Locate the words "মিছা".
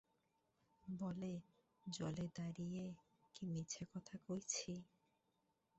3.45-3.83